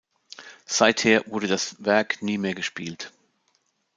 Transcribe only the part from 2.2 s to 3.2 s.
nie mehr gespielt.